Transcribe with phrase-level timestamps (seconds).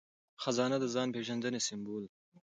[0.41, 2.19] خزانه د ځان پیژندنې سمبول دی.